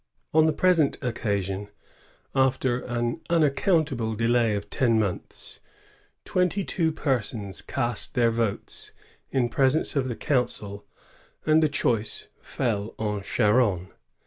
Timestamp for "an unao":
2.79-3.55